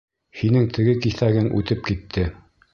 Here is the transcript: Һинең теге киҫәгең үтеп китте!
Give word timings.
Һинең 0.39 0.65
теге 0.77 0.95
киҫәгең 1.05 1.53
үтеп 1.61 1.87
китте! 1.93 2.29